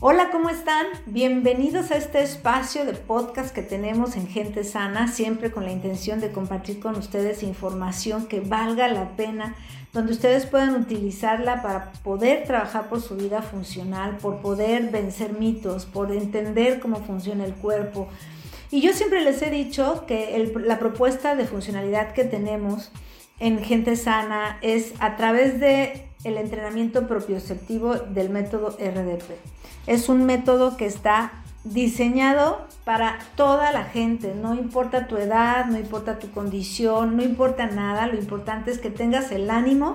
Hola, 0.00 0.30
¿cómo 0.30 0.48
están? 0.48 0.86
Bienvenidos 1.06 1.90
a 1.90 1.96
este 1.96 2.22
espacio 2.22 2.84
de 2.84 2.92
podcast 2.92 3.52
que 3.52 3.62
tenemos 3.62 4.14
en 4.14 4.28
Gente 4.28 4.62
Sana, 4.62 5.08
siempre 5.08 5.50
con 5.50 5.64
la 5.64 5.72
intención 5.72 6.20
de 6.20 6.30
compartir 6.30 6.78
con 6.78 6.94
ustedes 6.94 7.42
información 7.42 8.26
que 8.26 8.38
valga 8.38 8.86
la 8.86 9.16
pena, 9.16 9.56
donde 9.92 10.12
ustedes 10.12 10.46
puedan 10.46 10.76
utilizarla 10.76 11.62
para 11.62 11.90
poder 12.04 12.44
trabajar 12.44 12.88
por 12.88 13.00
su 13.00 13.16
vida 13.16 13.42
funcional, 13.42 14.18
por 14.18 14.36
poder 14.40 14.92
vencer 14.92 15.32
mitos, 15.32 15.84
por 15.84 16.12
entender 16.12 16.78
cómo 16.78 16.98
funciona 16.98 17.44
el 17.44 17.54
cuerpo. 17.54 18.06
Y 18.70 18.82
yo 18.82 18.92
siempre 18.92 19.24
les 19.24 19.42
he 19.42 19.50
dicho 19.50 20.04
que 20.06 20.52
la 20.64 20.78
propuesta 20.78 21.34
de 21.34 21.44
funcionalidad 21.44 22.12
que 22.12 22.22
tenemos 22.22 22.92
en 23.40 23.64
Gente 23.64 23.96
Sana 23.96 24.58
es 24.62 24.92
a 25.00 25.16
través 25.16 25.58
de 25.58 26.07
el 26.24 26.36
entrenamiento 26.36 27.06
propioceptivo 27.06 27.94
del 27.94 28.30
método 28.30 28.70
RDP. 28.70 29.36
Es 29.86 30.08
un 30.08 30.24
método 30.24 30.76
que 30.76 30.86
está 30.86 31.32
diseñado 31.64 32.66
para 32.84 33.18
toda 33.36 33.72
la 33.72 33.84
gente, 33.84 34.34
no 34.34 34.54
importa 34.54 35.06
tu 35.06 35.16
edad, 35.16 35.66
no 35.66 35.78
importa 35.78 36.18
tu 36.18 36.30
condición, 36.30 37.16
no 37.16 37.22
importa 37.22 37.66
nada, 37.66 38.06
lo 38.06 38.18
importante 38.18 38.70
es 38.70 38.78
que 38.78 38.90
tengas 38.90 39.30
el 39.32 39.50
ánimo 39.50 39.94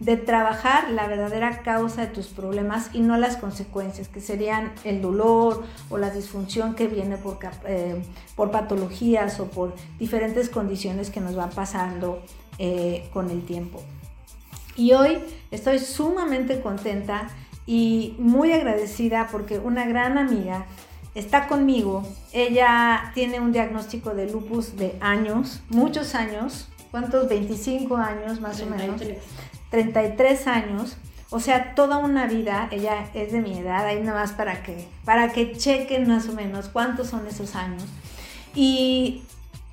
de 0.00 0.16
trabajar 0.16 0.90
la 0.90 1.06
verdadera 1.06 1.62
causa 1.62 2.02
de 2.02 2.06
tus 2.08 2.26
problemas 2.26 2.90
y 2.92 3.00
no 3.00 3.16
las 3.16 3.36
consecuencias, 3.36 4.08
que 4.08 4.20
serían 4.20 4.72
el 4.84 5.00
dolor 5.00 5.62
o 5.88 5.98
la 5.98 6.10
disfunción 6.10 6.74
que 6.74 6.88
viene 6.88 7.16
por, 7.16 7.38
eh, 7.66 8.02
por 8.36 8.50
patologías 8.50 9.38
o 9.40 9.46
por 9.46 9.74
diferentes 9.98 10.50
condiciones 10.50 11.10
que 11.10 11.20
nos 11.20 11.36
van 11.36 11.50
pasando 11.50 12.22
eh, 12.58 13.08
con 13.12 13.30
el 13.30 13.44
tiempo. 13.44 13.82
Y 14.76 14.92
hoy 14.92 15.18
estoy 15.50 15.78
sumamente 15.78 16.60
contenta 16.60 17.28
y 17.66 18.16
muy 18.18 18.52
agradecida 18.52 19.28
porque 19.30 19.58
una 19.58 19.86
gran 19.86 20.18
amiga 20.18 20.66
está 21.14 21.46
conmigo. 21.46 22.02
Ella 22.32 23.12
tiene 23.14 23.40
un 23.40 23.52
diagnóstico 23.52 24.14
de 24.14 24.30
lupus 24.30 24.76
de 24.76 24.96
años, 25.00 25.62
muchos 25.68 26.14
años. 26.14 26.68
¿Cuántos? 26.90 27.28
25 27.28 27.96
años 27.96 28.40
más 28.40 28.60
o 28.60 28.66
menos. 28.66 29.00
33 29.70 30.46
años. 30.46 30.96
O 31.30 31.40
sea, 31.40 31.74
toda 31.74 31.98
una 31.98 32.26
vida, 32.26 32.68
ella 32.70 33.08
es 33.14 33.32
de 33.32 33.40
mi 33.40 33.58
edad, 33.58 33.84
ahí 33.86 34.00
nada 34.00 34.20
más 34.20 34.32
para 34.32 34.62
que, 34.62 34.86
para 35.04 35.32
que 35.32 35.52
chequen 35.56 36.06
más 36.06 36.28
o 36.28 36.32
menos 36.32 36.68
cuántos 36.68 37.08
son 37.08 37.26
esos 37.26 37.56
años. 37.56 37.82
Y 38.54 39.24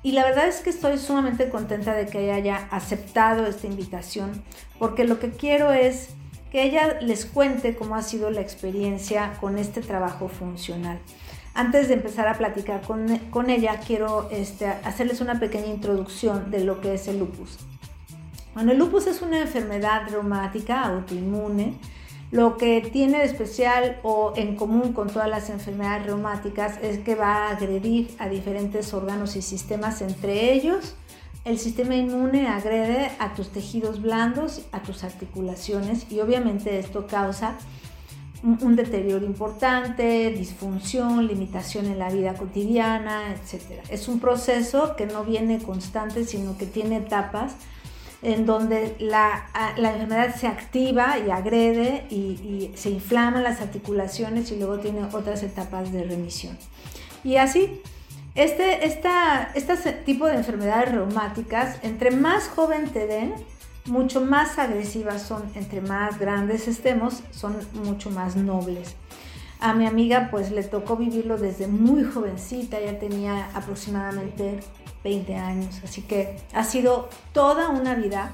y 0.02 0.12
la 0.12 0.24
verdad 0.24 0.48
es 0.48 0.60
que 0.60 0.70
estoy 0.70 0.98
sumamente 0.98 1.48
contenta 1.48 1.94
de 1.94 2.06
que 2.06 2.24
ella 2.24 2.34
haya 2.34 2.68
aceptado 2.70 3.46
esta 3.46 3.66
invitación, 3.66 4.42
porque 4.78 5.04
lo 5.04 5.20
que 5.20 5.30
quiero 5.30 5.72
es 5.72 6.08
que 6.50 6.64
ella 6.64 6.98
les 7.00 7.24
cuente 7.24 7.76
cómo 7.76 7.94
ha 7.94 8.02
sido 8.02 8.30
la 8.30 8.40
experiencia 8.40 9.34
con 9.40 9.58
este 9.58 9.80
trabajo 9.80 10.28
funcional. 10.28 10.98
Antes 11.54 11.88
de 11.88 11.94
empezar 11.94 12.28
a 12.28 12.34
platicar 12.34 12.80
con, 12.82 13.50
ella, 13.50 13.80
quiero 13.86 14.28
este, 14.30 14.66
hacerles 14.66 15.20
una 15.20 15.38
pequeña 15.38 15.66
introducción 15.66 16.50
de 16.50 16.64
lo 16.64 16.80
que 16.80 16.94
es 16.94 17.08
el 17.08 17.18
lupus. 17.18 17.58
Bueno, 18.54 18.72
el 18.72 18.78
lupus 18.78 19.06
es 19.06 19.22
una 19.22 19.40
enfermedad 19.40 20.08
reumática 20.10 20.82
autoinmune 20.82 21.74
lo 22.32 22.56
que 22.56 22.80
tiene 22.80 23.18
de 23.18 23.24
especial 23.24 24.00
o 24.02 24.32
en 24.34 24.56
común 24.56 24.92
con 24.94 25.08
todas 25.08 25.28
las 25.28 25.50
enfermedades 25.50 26.06
reumáticas 26.06 26.78
es 26.82 26.98
que 26.98 27.14
va 27.14 27.46
a 27.46 27.50
agredir 27.50 28.16
a 28.18 28.28
diferentes 28.28 28.92
órganos 28.92 29.36
y 29.36 29.42
sistemas, 29.42 30.02
entre 30.02 30.52
ellos 30.52 30.96
el 31.44 31.58
sistema 31.58 31.96
inmune 31.96 32.46
agrede 32.46 33.10
a 33.18 33.34
tus 33.34 33.48
tejidos 33.48 34.00
blandos, 34.00 34.62
a 34.70 34.80
tus 34.82 35.02
articulaciones 35.02 36.06
y 36.10 36.20
obviamente 36.20 36.78
esto 36.78 37.06
causa 37.06 37.58
un 38.44 38.76
deterioro 38.76 39.24
importante, 39.24 40.30
disfunción, 40.30 41.26
limitación 41.26 41.86
en 41.86 41.98
la 41.98 42.10
vida 42.10 42.34
cotidiana, 42.34 43.34
etc. 43.34 43.82
Es 43.88 44.08
un 44.08 44.20
proceso 44.20 44.96
que 44.96 45.06
no 45.06 45.22
viene 45.24 45.60
constante, 45.62 46.24
sino 46.24 46.56
que 46.56 46.66
tiene 46.66 46.96
etapas 46.96 47.54
en 48.22 48.46
donde 48.46 48.94
la, 49.00 49.48
enfermedad 49.76 50.34
se 50.36 50.46
activa 50.46 51.18
y 51.18 51.30
agrede 51.30 52.06
y, 52.08 52.70
se 52.74 52.90
inflaman 52.90 53.42
las 53.42 53.60
articulaciones 53.60 54.50
y 54.52 54.56
luego 54.56 54.78
tiene 54.78 55.04
otras 55.12 55.42
etapas 55.42 55.92
de 55.92 56.04
remisión. 56.04 56.56
Y 57.24 57.36
así, 57.36 57.80
este, 58.34 58.86
este 58.86 59.92
tipo 60.04 60.26
de 60.26 60.34
enfermedades 60.34 60.92
reumáticas, 60.92 61.78
entre 61.82 62.12
más 62.12 62.48
joven 62.48 62.88
te 62.90 63.06
den, 63.06 63.34
mucho 63.86 64.20
más 64.20 64.58
agresivas 64.58 65.22
son, 65.22 65.42
entre 65.56 65.80
más 65.80 66.18
grandes 66.18 66.68
estemos, 66.68 67.22
son 67.32 67.56
mucho 67.84 68.10
más 68.10 68.36
nobles. 68.36 68.94
A 69.58 69.74
mi 69.74 69.86
amiga 69.86 70.28
pues 70.30 70.50
le 70.50 70.62
tocó 70.62 70.96
vivirlo 70.96 71.38
desde 71.38 71.66
muy 71.66 72.04
jovencita, 72.04 72.80
ya 72.80 72.98
tenía 72.98 73.48
aproximadamente 73.54 74.60
20 75.04 75.34
años, 75.36 75.80
así 75.84 76.02
que 76.02 76.36
ha 76.52 76.64
sido 76.64 77.08
toda 77.32 77.68
una 77.68 77.94
vida 77.94 78.32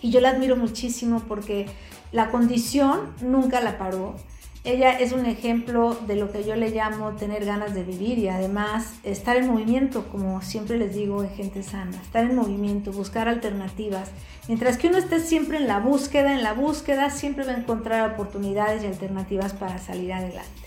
y 0.00 0.10
yo 0.10 0.20
la 0.20 0.30
admiro 0.30 0.56
muchísimo 0.56 1.20
porque 1.28 1.66
la 2.10 2.30
condición 2.30 3.14
nunca 3.20 3.60
la 3.60 3.78
paró. 3.78 4.16
Ella 4.64 4.92
es 4.92 5.10
un 5.10 5.26
ejemplo 5.26 5.96
de 6.06 6.14
lo 6.14 6.30
que 6.30 6.44
yo 6.44 6.54
le 6.54 6.70
llamo 6.70 7.12
tener 7.12 7.44
ganas 7.44 7.74
de 7.74 7.82
vivir 7.82 8.18
y 8.18 8.28
además 8.28 8.94
estar 9.02 9.36
en 9.36 9.48
movimiento, 9.48 10.06
como 10.06 10.40
siempre 10.40 10.78
les 10.78 10.94
digo 10.94 11.24
en 11.24 11.30
gente 11.30 11.64
sana, 11.64 12.00
estar 12.00 12.24
en 12.24 12.36
movimiento, 12.36 12.92
buscar 12.92 13.28
alternativas. 13.28 14.10
Mientras 14.46 14.78
que 14.78 14.86
uno 14.86 14.98
esté 14.98 15.18
siempre 15.18 15.56
en 15.56 15.66
la 15.66 15.80
búsqueda, 15.80 16.32
en 16.32 16.44
la 16.44 16.52
búsqueda 16.52 17.10
siempre 17.10 17.44
va 17.44 17.52
a 17.52 17.56
encontrar 17.56 18.12
oportunidades 18.12 18.84
y 18.84 18.86
alternativas 18.86 19.52
para 19.52 19.78
salir 19.78 20.12
adelante. 20.12 20.62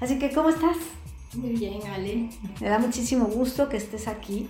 Así 0.00 0.18
que, 0.20 0.30
¿cómo 0.30 0.50
estás? 0.50 0.76
Muy 1.34 1.50
bien, 1.50 1.86
Ale. 1.86 2.28
Me 2.60 2.68
da 2.68 2.80
muchísimo 2.80 3.26
gusto 3.26 3.68
que 3.68 3.76
estés 3.76 4.08
aquí. 4.08 4.48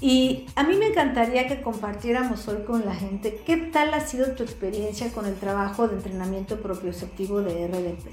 Y 0.00 0.46
a 0.54 0.62
mí 0.62 0.76
me 0.76 0.86
encantaría 0.86 1.48
que 1.48 1.62
compartiéramos 1.62 2.46
hoy 2.46 2.62
con 2.64 2.84
la 2.84 2.94
gente 2.94 3.40
qué 3.44 3.56
tal 3.56 3.92
ha 3.92 4.00
sido 4.00 4.32
tu 4.32 4.44
experiencia 4.44 5.10
con 5.10 5.26
el 5.26 5.34
trabajo 5.34 5.88
de 5.88 5.96
entrenamiento 5.96 6.60
propioceptivo 6.60 7.42
de 7.42 7.66
RDP. 7.66 8.12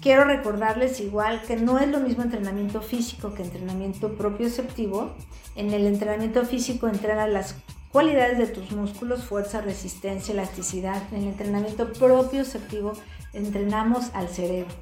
Quiero 0.00 0.24
recordarles 0.24 1.00
igual 1.00 1.42
que 1.42 1.56
no 1.56 1.78
es 1.78 1.88
lo 1.88 1.98
mismo 1.98 2.22
entrenamiento 2.22 2.80
físico 2.80 3.34
que 3.34 3.42
entrenamiento 3.42 4.14
propioceptivo. 4.14 5.12
En 5.56 5.72
el 5.72 5.86
entrenamiento 5.86 6.44
físico 6.44 6.86
entrenas 6.86 7.28
las 7.28 7.56
cualidades 7.90 8.38
de 8.38 8.46
tus 8.46 8.70
músculos, 8.70 9.24
fuerza, 9.24 9.60
resistencia, 9.60 10.32
elasticidad. 10.32 11.02
En 11.12 11.22
el 11.22 11.28
entrenamiento 11.28 11.92
propioceptivo 11.92 12.92
entrenamos 13.32 14.10
al 14.14 14.28
cerebro 14.28 14.72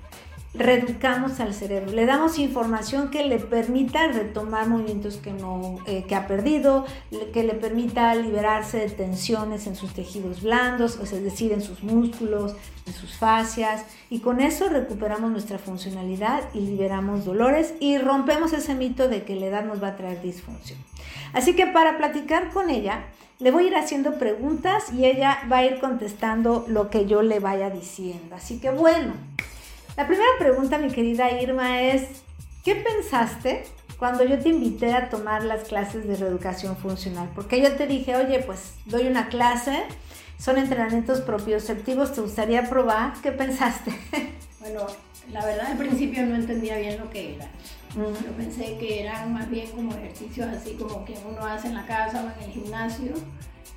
reeducamos 0.52 1.38
al 1.38 1.54
cerebro, 1.54 1.92
le 1.92 2.06
damos 2.06 2.38
información 2.38 3.10
que 3.10 3.22
le 3.24 3.38
permita 3.38 4.08
retomar 4.08 4.68
movimientos 4.68 5.16
que, 5.18 5.32
no, 5.32 5.78
eh, 5.86 6.04
que 6.08 6.16
ha 6.16 6.26
perdido, 6.26 6.84
que 7.32 7.44
le 7.44 7.54
permita 7.54 8.12
liberarse 8.16 8.78
de 8.78 8.88
tensiones 8.88 9.68
en 9.68 9.76
sus 9.76 9.94
tejidos 9.94 10.42
blandos, 10.42 10.98
es 11.00 11.22
decir, 11.22 11.52
en 11.52 11.62
sus 11.62 11.84
músculos, 11.84 12.56
en 12.86 12.92
sus 12.92 13.16
fascias, 13.16 13.84
y 14.10 14.18
con 14.18 14.40
eso 14.40 14.68
recuperamos 14.68 15.30
nuestra 15.30 15.58
funcionalidad 15.58 16.42
y 16.52 16.60
liberamos 16.62 17.24
dolores 17.24 17.74
y 17.78 17.98
rompemos 17.98 18.52
ese 18.52 18.74
mito 18.74 19.08
de 19.08 19.22
que 19.22 19.36
la 19.36 19.46
edad 19.46 19.64
nos 19.64 19.80
va 19.80 19.88
a 19.88 19.96
traer 19.96 20.20
disfunción. 20.20 20.80
Así 21.32 21.54
que 21.54 21.66
para 21.66 21.96
platicar 21.96 22.50
con 22.50 22.70
ella, 22.70 23.04
le 23.38 23.52
voy 23.52 23.64
a 23.64 23.68
ir 23.68 23.76
haciendo 23.76 24.18
preguntas 24.18 24.92
y 24.92 25.04
ella 25.04 25.38
va 25.50 25.58
a 25.58 25.64
ir 25.64 25.78
contestando 25.78 26.64
lo 26.68 26.90
que 26.90 27.06
yo 27.06 27.22
le 27.22 27.38
vaya 27.38 27.70
diciendo. 27.70 28.34
Así 28.34 28.60
que 28.60 28.70
bueno, 28.70 29.14
la 30.00 30.06
primera 30.06 30.30
pregunta, 30.38 30.78
mi 30.78 30.88
querida 30.88 31.30
Irma, 31.30 31.82
es, 31.82 32.22
¿qué 32.64 32.74
pensaste 32.74 33.66
cuando 33.98 34.24
yo 34.24 34.38
te 34.38 34.48
invité 34.48 34.94
a 34.94 35.10
tomar 35.10 35.44
las 35.44 35.64
clases 35.64 36.08
de 36.08 36.16
reeducación 36.16 36.74
funcional? 36.78 37.28
Porque 37.34 37.60
yo 37.60 37.76
te 37.76 37.86
dije, 37.86 38.16
oye, 38.16 38.38
pues 38.38 38.72
doy 38.86 39.06
una 39.06 39.28
clase, 39.28 39.82
son 40.38 40.56
entrenamientos 40.56 41.20
propioceptivos, 41.20 42.14
¿te 42.14 42.22
gustaría 42.22 42.70
probar? 42.70 43.12
¿Qué 43.22 43.30
pensaste? 43.30 43.92
Bueno, 44.60 44.86
la 45.32 45.44
verdad 45.44 45.66
al 45.66 45.78
principio 45.78 46.26
no 46.26 46.34
entendía 46.34 46.78
bien 46.78 46.98
lo 46.98 47.10
que 47.10 47.36
era. 47.36 47.48
Yo 47.96 48.32
pensé 48.36 48.76
que 48.78 49.02
eran 49.02 49.32
más 49.32 49.50
bien 49.50 49.68
como 49.70 49.92
ejercicios 49.94 50.46
así 50.48 50.74
como 50.74 51.04
que 51.04 51.14
uno 51.28 51.44
hace 51.44 51.68
en 51.68 51.74
la 51.74 51.86
casa 51.86 52.22
o 52.24 52.40
en 52.40 52.48
el 52.48 52.52
gimnasio 52.52 53.14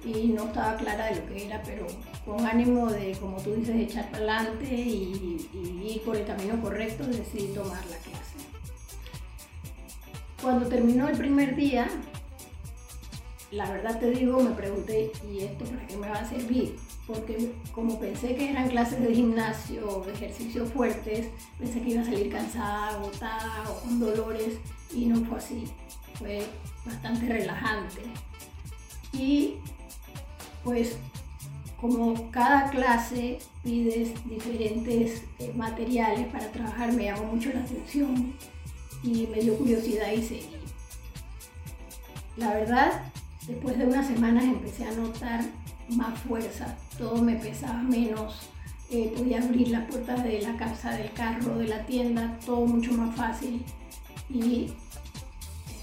y 0.06 0.28
no 0.28 0.46
estaba 0.46 0.76
clara 0.76 1.06
de 1.08 1.16
lo 1.16 1.28
que 1.28 1.46
era, 1.46 1.62
pero 1.64 1.88
con 2.26 2.46
ánimo 2.46 2.92
de, 2.92 3.14
como 3.20 3.38
tú 3.38 3.54
dices, 3.56 3.76
echar 3.76 4.10
para 4.12 4.40
adelante 4.40 4.66
y, 4.66 5.50
ir 5.86 6.02
por 6.04 6.16
el 6.16 6.26
camino 6.26 6.60
correcto, 6.62 7.06
decidí 7.06 7.54
tomar 7.54 7.84
la 7.86 7.98
clase. 7.98 8.36
Cuando 10.42 10.68
terminó 10.68 11.08
el 11.08 11.18
primer 11.18 11.56
día, 11.56 11.88
la 13.52 13.70
verdad 13.72 14.00
te 14.00 14.12
digo, 14.12 14.42
me 14.42 14.52
pregunté, 14.52 15.12
¿y 15.32 15.40
esto 15.40 15.66
para 15.66 15.88
qué 15.88 15.96
me 15.96 16.10
va 16.10 16.16
a 16.16 16.30
servir? 16.30 16.76
Porque 17.08 17.52
como 17.74 18.00
pensé 18.00 18.36
que 18.36 18.52
eran 18.52 18.70
clases 18.70 19.02
de 19.02 19.14
gimnasio 19.14 19.88
o 19.90 20.06
de 20.06 20.14
ejercicios 20.14 20.72
fuertes, 20.72 21.28
pensé 21.60 21.82
que 21.82 21.90
iba 21.90 22.02
a 22.02 22.06
salir 22.06 22.32
cansada, 22.32 22.90
agotada 22.90 23.64
o 23.70 23.82
con 23.82 24.00
dolores 24.00 24.60
y 24.94 25.06
no 25.06 25.24
fue 25.26 25.38
así. 25.38 25.66
Fue 26.18 26.46
bastante 26.86 27.28
relajante. 27.28 28.04
Y 29.12 29.56
pues 30.64 30.98
como 31.84 32.32
cada 32.32 32.70
clase 32.70 33.40
pides 33.62 34.14
diferentes 34.30 35.24
eh, 35.40 35.52
materiales 35.54 36.28
para 36.28 36.50
trabajar, 36.50 36.94
me 36.94 37.04
llamó 37.04 37.26
mucho 37.26 37.52
la 37.54 37.60
atención 37.60 38.34
y 39.04 39.28
me 39.28 39.42
dio 39.42 39.58
curiosidad 39.58 40.14
y 40.14 40.24
seguí. 40.24 40.56
La 42.38 42.54
verdad, 42.54 43.12
después 43.46 43.78
de 43.78 43.86
unas 43.86 44.08
semanas 44.08 44.46
empecé 44.46 44.86
a 44.86 44.94
notar 44.94 45.42
más 45.90 46.18
fuerza, 46.20 46.78
todo 46.98 47.22
me 47.22 47.36
pesaba 47.36 47.82
menos, 47.82 48.50
eh, 48.90 49.14
podía 49.16 49.42
abrir 49.42 49.70
las 49.70 49.90
puertas 49.90 50.24
de 50.24 50.42
la 50.42 50.56
casa, 50.58 50.92
del 50.92 51.12
carro, 51.14 51.58
de 51.58 51.68
la 51.68 51.86
tienda, 51.86 52.38
todo 52.46 52.66
mucho 52.66 52.94
más 52.94 53.16
fácil 53.16 53.64
y 54.30 54.72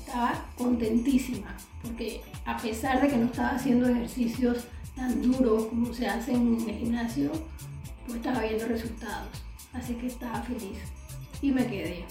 estaba 0.06 0.46
contentísima 0.56 1.56
porque 1.82 2.20
a 2.44 2.56
pesar 2.56 3.00
de 3.00 3.08
que 3.08 3.16
no 3.16 3.26
estaba 3.26 3.50
haciendo 3.50 3.88
ejercicios 3.88 4.66
tan 4.96 5.22
duros 5.22 5.66
como 5.66 5.92
se 5.94 6.06
hacen 6.06 6.58
en 6.60 6.68
el 6.68 6.76
gimnasio, 6.76 7.30
pues 8.06 8.16
estaba 8.16 8.42
viendo 8.42 8.66
resultados. 8.66 9.28
Así 9.72 9.94
que 9.94 10.08
estaba 10.08 10.42
feliz 10.42 10.78
y 11.40 11.52
me 11.52 11.66
quedé. 11.66 12.04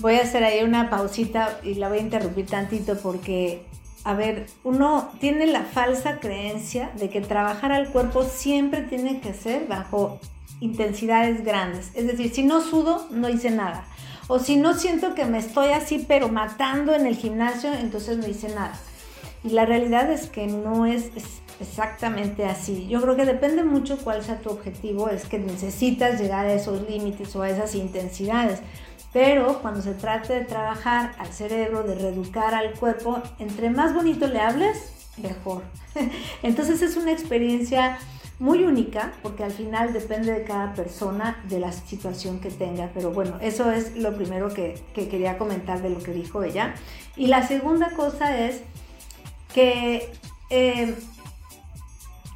Voy 0.00 0.16
a 0.16 0.22
hacer 0.22 0.44
ahí 0.44 0.62
una 0.62 0.90
pausita 0.90 1.60
y 1.62 1.74
la 1.74 1.88
voy 1.88 1.98
a 1.98 2.02
interrumpir 2.02 2.46
tantito 2.46 2.98
porque, 2.98 3.64
a 4.08 4.14
ver, 4.14 4.46
uno 4.64 5.10
tiene 5.20 5.46
la 5.46 5.64
falsa 5.64 6.18
creencia 6.18 6.90
de 6.98 7.10
que 7.10 7.20
trabajar 7.20 7.72
al 7.72 7.90
cuerpo 7.90 8.24
siempre 8.24 8.80
tiene 8.80 9.20
que 9.20 9.34
ser 9.34 9.66
bajo 9.66 10.18
intensidades 10.60 11.44
grandes. 11.44 11.90
Es 11.92 12.06
decir, 12.06 12.32
si 12.32 12.42
no 12.42 12.62
sudo, 12.62 13.06
no 13.10 13.28
hice 13.28 13.50
nada. 13.50 13.84
O 14.26 14.38
si 14.38 14.56
no 14.56 14.72
siento 14.72 15.14
que 15.14 15.26
me 15.26 15.36
estoy 15.36 15.72
así, 15.72 16.06
pero 16.08 16.30
matando 16.30 16.94
en 16.94 17.04
el 17.04 17.16
gimnasio, 17.16 17.70
entonces 17.74 18.16
no 18.16 18.26
hice 18.26 18.48
nada. 18.48 18.80
Y 19.44 19.50
la 19.50 19.66
realidad 19.66 20.10
es 20.10 20.30
que 20.30 20.46
no 20.46 20.86
es, 20.86 21.10
exactamente 21.60 22.46
así. 22.46 22.88
Yo 22.88 23.02
creo 23.02 23.14
que 23.14 23.26
depende 23.26 23.62
mucho 23.62 23.98
cuál 23.98 24.24
sea 24.24 24.40
tu 24.40 24.48
objetivo, 24.48 25.10
es 25.10 25.26
que 25.26 25.38
necesitas 25.38 26.18
llegar 26.18 26.46
a 26.46 26.54
esos 26.54 26.88
límites 26.88 27.36
o 27.36 27.42
a 27.42 27.50
esas 27.50 27.74
intensidades. 27.74 28.60
Pero 29.18 29.58
cuando 29.60 29.82
se 29.82 29.94
trata 29.94 30.32
de 30.32 30.44
trabajar 30.44 31.12
al 31.18 31.32
cerebro, 31.32 31.82
de 31.82 31.96
reeducar 31.96 32.54
al 32.54 32.74
cuerpo, 32.74 33.20
entre 33.40 33.68
más 33.68 33.92
bonito 33.92 34.28
le 34.28 34.38
hables, 34.38 34.92
mejor. 35.20 35.64
Entonces 36.44 36.82
es 36.82 36.96
una 36.96 37.10
experiencia 37.10 37.98
muy 38.38 38.62
única 38.62 39.12
porque 39.24 39.42
al 39.42 39.50
final 39.50 39.92
depende 39.92 40.30
de 40.30 40.44
cada 40.44 40.72
persona, 40.72 41.42
de 41.48 41.58
la 41.58 41.72
situación 41.72 42.38
que 42.38 42.52
tenga. 42.52 42.92
Pero 42.94 43.10
bueno, 43.10 43.38
eso 43.40 43.72
es 43.72 43.96
lo 43.96 44.14
primero 44.14 44.54
que, 44.54 44.80
quería 44.94 45.36
comentar 45.36 45.82
de 45.82 45.90
lo 45.90 45.98
que 45.98 46.12
dijo 46.12 46.44
ella. 46.44 46.76
Y 47.16 47.26
la 47.26 47.44
segunda 47.44 47.90
cosa 47.96 48.38
es 48.38 48.62
que 49.52 50.12
eh, 50.50 50.94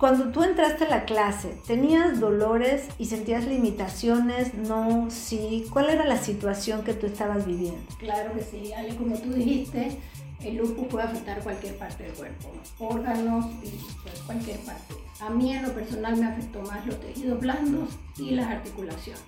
cuando 0.03 0.33
tú 0.33 0.43
entraste 0.43 0.87
a 0.87 0.89
la 0.89 1.05
clase, 1.05 1.57
¿tenías 1.65 2.19
dolores 2.19 2.89
y 2.99 3.05
sentías 3.05 3.45
limitaciones? 3.45 4.53
No, 4.53 5.09
sí. 5.13 5.65
¿Cuál 5.73 5.91
era 5.91 6.05
la 6.05 6.17
situación 6.17 6.83
que 6.83 6.93
tú 6.93 7.07
estabas 7.07 7.47
viviendo? 7.47 7.81
Claro 8.01 8.33
que 8.35 8.43
sí, 8.43 8.73
Ale, 8.73 8.97
como 8.97 9.17
tú 9.17 9.33
dijiste, 9.33 9.97
el 10.41 10.57
lupus 10.57 10.89
puede 10.89 11.05
afectar 11.05 11.41
cualquier 11.45 11.79
parte 11.79 12.03
del 12.03 12.15
cuerpo, 12.15 12.51
órganos 12.81 13.47
y 13.63 13.79
pues, 14.03 14.19
cualquier 14.27 14.59
parte. 14.63 14.95
A 15.21 15.31
mí 15.31 15.55
en 15.55 15.63
lo 15.63 15.73
personal 15.73 16.17
me 16.17 16.27
afectó 16.27 16.63
más 16.63 16.85
los 16.85 16.99
tejidos 16.99 17.39
blandos 17.39 17.91
y 18.19 18.33
las 18.33 18.49
articulaciones. 18.49 19.23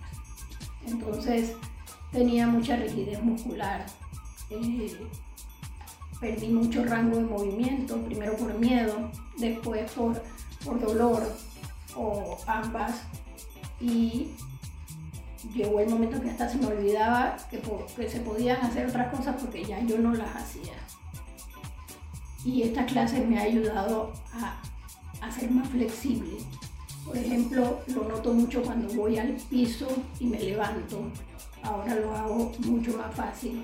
Entonces 0.89 1.53
tenía 2.11 2.49
mucha 2.49 2.75
rigidez 2.75 3.23
muscular, 3.23 3.87
eh, 4.51 4.97
perdí 6.21 6.49
mucho 6.49 6.85
rango 6.85 7.19
de 7.19 7.23
movimiento, 7.27 8.03
primero 8.03 8.35
por 8.37 8.59
miedo, 8.59 9.13
después 9.39 9.89
por, 9.93 10.21
por 10.65 10.81
dolor 10.81 11.23
o 11.97 12.39
ambas. 12.47 13.03
Y 13.81 14.31
llegó 15.55 15.81
el 15.81 15.91
momento 15.91 16.21
que 16.21 16.31
hasta 16.31 16.49
se 16.49 16.59
me 16.59 16.67
olvidaba 16.67 17.37
que, 17.51 17.61
que 17.97 18.09
se 18.09 18.21
podían 18.21 18.61
hacer 18.65 18.87
otras 18.87 19.15
cosas 19.15 19.37
porque 19.41 19.65
ya 19.65 19.81
yo 19.81 19.99
no 19.99 20.15
las 20.15 20.35
hacía 20.35 20.73
y 22.45 22.63
esta 22.63 22.85
clase 22.85 23.25
me 23.25 23.39
ha 23.39 23.43
ayudado 23.43 24.13
a, 24.33 24.61
a 25.21 25.31
ser 25.31 25.51
más 25.51 25.69
flexible. 25.69 26.37
Por 27.05 27.17
ejemplo, 27.17 27.81
lo 27.89 28.09
noto 28.09 28.33
mucho 28.33 28.63
cuando 28.63 28.93
voy 28.95 29.19
al 29.19 29.33
piso 29.51 29.89
y 30.21 30.27
me 30.27 30.39
levanto. 30.39 31.03
Ahora 31.63 31.95
lo 31.95 32.15
hago 32.15 32.53
mucho 32.67 32.97
más 32.99 33.15
fácil 33.15 33.63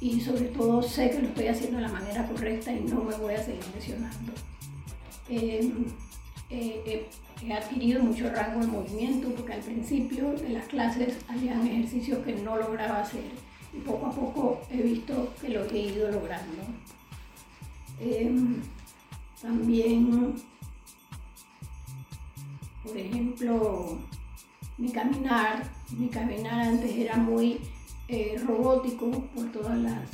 y 0.00 0.20
sobre 0.20 0.46
todo 0.46 0.82
sé 0.82 1.10
que 1.10 1.20
lo 1.20 1.28
estoy 1.28 1.48
haciendo 1.48 1.76
de 1.76 1.82
la 1.82 1.92
manera 1.92 2.26
correcta 2.26 2.72
y 2.72 2.80
no 2.80 3.02
me 3.02 3.14
voy 3.16 3.34
a 3.34 3.42
seguir 3.42 3.64
lesionando. 3.74 4.32
Em, 6.48 7.02
he 7.42 7.52
adquirido 7.52 8.02
mucho 8.02 8.30
rango 8.30 8.60
de 8.60 8.66
movimiento 8.68 9.28
porque 9.30 9.54
al 9.54 9.60
principio 9.60 10.32
de 10.32 10.50
las 10.50 10.66
clases 10.66 11.16
habían 11.28 11.66
ejercicios 11.66 12.24
que 12.24 12.34
no 12.34 12.56
lograba 12.56 13.00
hacer 13.00 13.24
y 13.72 13.78
poco 13.80 14.06
a 14.06 14.10
poco 14.10 14.60
he 14.70 14.80
visto 14.80 15.34
que 15.40 15.48
lo 15.48 15.64
he 15.64 15.78
ido 15.78 16.10
logrando. 16.10 16.62
Em, 17.98 18.62
también, 19.42 20.34
por 22.84 22.96
ejemplo, 22.96 23.98
mi 24.78 24.90
caminar, 24.90 25.68
mi 25.98 26.08
caminar 26.08 26.60
antes 26.60 26.92
era 26.92 27.16
muy 27.16 27.58
eh, 28.08 28.40
robótico 28.46 29.10
por 29.34 29.50
todas 29.50 29.78
las, 29.78 30.08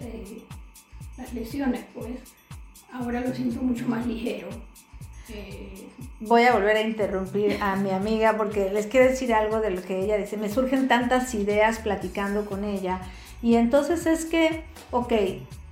eh, 0.00 0.42
las 1.18 1.34
lesiones, 1.34 1.84
pues 1.92 2.20
ahora 2.90 3.20
lo 3.20 3.34
siento 3.34 3.60
mucho 3.62 3.86
más 3.86 4.06
ligero. 4.06 4.48
Voy 6.20 6.42
a 6.44 6.52
volver 6.52 6.76
a 6.76 6.82
interrumpir 6.82 7.58
a 7.62 7.76
mi 7.76 7.90
amiga 7.90 8.36
porque 8.36 8.70
les 8.70 8.86
quiero 8.86 9.10
decir 9.10 9.32
algo 9.34 9.60
de 9.60 9.70
lo 9.70 9.82
que 9.82 10.02
ella 10.02 10.16
dice. 10.16 10.36
Me 10.36 10.48
surgen 10.48 10.88
tantas 10.88 11.34
ideas 11.34 11.78
platicando 11.78 12.46
con 12.46 12.64
ella. 12.64 13.00
Y 13.42 13.56
entonces 13.56 14.06
es 14.06 14.24
que, 14.24 14.64
ok, 14.90 15.12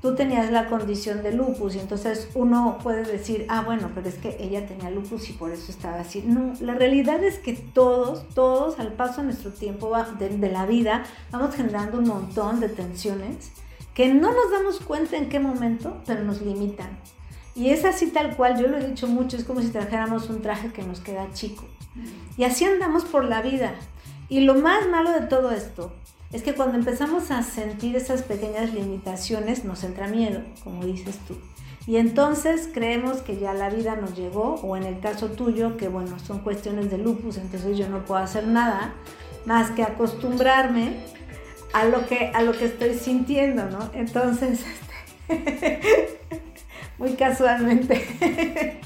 tú 0.02 0.14
tenías 0.14 0.50
la 0.50 0.66
condición 0.66 1.22
de 1.22 1.32
lupus 1.32 1.76
y 1.76 1.78
entonces 1.78 2.28
uno 2.34 2.78
puede 2.82 3.04
decir, 3.04 3.46
ah, 3.48 3.62
bueno, 3.64 3.90
pero 3.94 4.08
es 4.08 4.16
que 4.16 4.36
ella 4.40 4.66
tenía 4.66 4.90
lupus 4.90 5.30
y 5.30 5.32
por 5.32 5.52
eso 5.52 5.70
estaba 5.70 6.00
así. 6.00 6.22
No, 6.26 6.52
la 6.60 6.74
realidad 6.74 7.22
es 7.22 7.38
que 7.38 7.54
todos, 7.54 8.28
todos 8.34 8.78
al 8.78 8.92
paso 8.92 9.20
de 9.20 9.28
nuestro 9.28 9.52
tiempo 9.52 9.92
de, 10.18 10.28
de 10.28 10.50
la 10.50 10.66
vida 10.66 11.04
vamos 11.30 11.54
generando 11.54 11.98
un 11.98 12.08
montón 12.08 12.60
de 12.60 12.68
tensiones 12.68 13.52
que 13.94 14.12
no 14.12 14.32
nos 14.32 14.50
damos 14.50 14.80
cuenta 14.80 15.16
en 15.16 15.28
qué 15.28 15.38
momento, 15.38 16.02
pero 16.06 16.24
nos 16.24 16.42
limitan. 16.42 16.98
Y 17.54 17.70
es 17.70 17.84
así 17.84 18.06
tal 18.06 18.36
cual, 18.36 18.58
yo 18.58 18.66
lo 18.68 18.78
he 18.78 18.86
dicho 18.86 19.06
mucho, 19.06 19.36
es 19.36 19.44
como 19.44 19.60
si 19.60 19.68
trajéramos 19.68 20.30
un 20.30 20.40
traje 20.40 20.72
que 20.72 20.82
nos 20.82 21.00
queda 21.00 21.32
chico. 21.32 21.64
Y 22.36 22.44
así 22.44 22.64
andamos 22.64 23.04
por 23.04 23.24
la 23.24 23.42
vida. 23.42 23.74
Y 24.28 24.40
lo 24.40 24.54
más 24.54 24.88
malo 24.88 25.12
de 25.12 25.26
todo 25.26 25.52
esto 25.52 25.92
es 26.32 26.42
que 26.42 26.54
cuando 26.54 26.78
empezamos 26.78 27.30
a 27.30 27.42
sentir 27.42 27.94
esas 27.94 28.22
pequeñas 28.22 28.72
limitaciones 28.72 29.64
nos 29.64 29.84
entra 29.84 30.08
miedo, 30.08 30.40
como 30.64 30.84
dices 30.84 31.18
tú. 31.28 31.36
Y 31.86 31.96
entonces 31.96 32.70
creemos 32.72 33.18
que 33.18 33.38
ya 33.38 33.52
la 33.52 33.68
vida 33.68 33.96
nos 33.96 34.16
llegó, 34.16 34.54
o 34.62 34.76
en 34.76 34.84
el 34.84 35.00
caso 35.00 35.30
tuyo, 35.30 35.76
que 35.76 35.88
bueno, 35.88 36.18
son 36.20 36.38
cuestiones 36.38 36.90
de 36.90 36.98
lupus, 36.98 37.36
entonces 37.36 37.76
yo 37.76 37.88
no 37.88 38.04
puedo 38.04 38.22
hacer 38.22 38.46
nada 38.46 38.94
más 39.44 39.72
que 39.72 39.82
acostumbrarme 39.82 40.96
a 41.72 41.84
lo 41.84 42.06
que, 42.06 42.30
a 42.34 42.42
lo 42.42 42.52
que 42.52 42.66
estoy 42.66 42.94
sintiendo, 42.94 43.68
¿no? 43.68 43.90
Entonces, 43.94 44.60
este, 45.28 45.80
muy 47.02 47.14
casualmente 47.14 48.00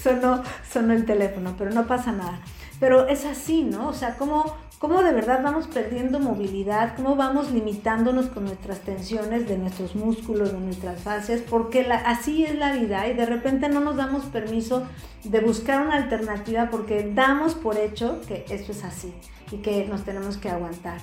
sonó, 0.00 0.40
sonó 0.72 0.92
el 0.92 1.04
teléfono, 1.04 1.56
pero 1.58 1.72
no 1.72 1.88
pasa 1.88 2.12
nada. 2.12 2.38
Pero 2.78 3.08
es 3.08 3.24
así, 3.24 3.64
¿no? 3.64 3.88
O 3.88 3.92
sea, 3.92 4.14
¿cómo, 4.14 4.54
cómo 4.78 5.02
de 5.02 5.12
verdad 5.12 5.40
vamos 5.42 5.66
perdiendo 5.66 6.20
movilidad, 6.20 6.94
cómo 6.94 7.16
vamos 7.16 7.50
limitándonos 7.50 8.26
con 8.26 8.44
nuestras 8.44 8.82
tensiones 8.82 9.48
de 9.48 9.58
nuestros 9.58 9.96
músculos, 9.96 10.52
de 10.52 10.60
nuestras 10.60 11.00
fascias, 11.00 11.40
porque 11.40 11.80
así 12.04 12.44
es 12.44 12.54
la 12.54 12.70
vida 12.72 13.08
y 13.08 13.14
de 13.14 13.26
repente 13.26 13.68
no 13.68 13.80
nos 13.80 13.96
damos 13.96 14.26
permiso 14.26 14.86
de 15.24 15.40
buscar 15.40 15.82
una 15.82 15.96
alternativa 15.96 16.68
porque 16.70 17.10
damos 17.12 17.56
por 17.56 17.78
hecho 17.78 18.20
que 18.28 18.44
esto 18.48 18.70
es 18.70 18.84
así 18.84 19.12
y 19.50 19.56
que 19.56 19.86
nos 19.86 20.04
tenemos 20.04 20.36
que 20.36 20.50
aguantar. 20.50 21.00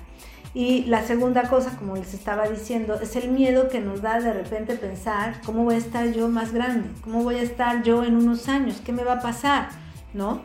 Y 0.56 0.84
la 0.84 1.04
segunda 1.04 1.44
cosa, 1.50 1.76
como 1.78 1.96
les 1.96 2.14
estaba 2.14 2.48
diciendo, 2.48 3.00
es 3.02 3.16
el 3.16 3.30
miedo 3.30 3.70
que 3.70 3.80
nos 3.80 4.04
da 4.04 4.20
de 4.20 4.34
repente 4.34 4.76
pensar 4.76 5.42
cómo 5.46 5.64
voy 5.64 5.76
a 5.76 5.80
estar 5.80 6.12
yo 6.12 6.30
más 6.30 6.54
grande, 6.54 6.90
cómo 7.02 7.24
voy 7.24 7.36
a 7.36 7.42
estar 7.42 7.82
yo 7.82 8.04
en 8.04 8.16
unos 8.16 8.48
años, 8.48 8.80
qué 8.86 8.92
me 8.92 9.04
va 9.04 9.14
a 9.14 9.22
pasar, 9.22 9.70
¿no? 10.14 10.42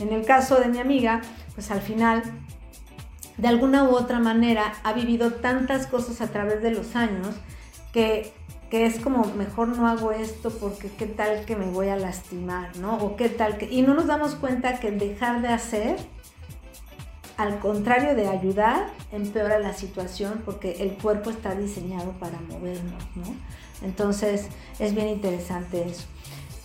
En 0.00 0.12
el 0.12 0.26
caso 0.26 0.56
de 0.56 0.68
mi 0.68 0.78
amiga, 0.78 1.22
pues 1.54 1.70
al 1.70 1.80
final, 1.80 2.22
de 3.36 3.48
alguna 3.48 3.84
u 3.84 3.94
otra 3.94 4.18
manera, 4.18 4.74
ha 4.82 4.92
vivido 4.92 5.34
tantas 5.34 5.86
cosas 5.86 6.20
a 6.20 6.32
través 6.32 6.60
de 6.60 6.72
los 6.72 6.96
años 6.96 7.28
que, 7.92 8.32
es 8.72 8.98
como, 8.98 9.24
mejor 9.36 9.68
no 9.68 9.86
hago 9.86 10.12
esto 10.12 10.50
porque 10.50 10.90
qué 10.90 11.06
tal 11.06 11.46
que 11.46 11.56
me 11.56 11.64
voy 11.64 11.88
a 11.88 11.96
lastimar, 11.96 12.76
¿no? 12.76 12.96
O 12.98 13.16
qué 13.16 13.30
tal 13.30 13.56
que... 13.56 13.72
Y 13.72 13.80
no 13.80 13.94
nos 13.94 14.06
damos 14.06 14.34
cuenta 14.34 14.80
que 14.80 14.90
dejar 14.90 15.40
de 15.40 15.48
hacer, 15.48 15.96
al 17.36 17.58
contrario 17.58 18.14
de 18.14 18.28
ayudar, 18.28 18.90
empeora 19.12 19.58
la 19.58 19.72
situación 19.74 20.42
porque 20.44 20.82
el 20.82 20.92
cuerpo 20.92 21.30
está 21.30 21.54
diseñado 21.54 22.12
para 22.12 22.40
movernos, 22.40 23.02
¿no? 23.14 23.34
Entonces, 23.82 24.48
es 24.78 24.94
bien 24.94 25.08
interesante 25.08 25.84
eso. 25.86 26.04